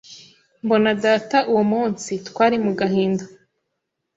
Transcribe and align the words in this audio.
mbona 0.65 0.91
data 1.03 1.37
uwo 1.51 1.63
munsi 1.71 2.11
(twari 2.27 2.57
mu 2.65 2.71
gahinda). 2.79 3.25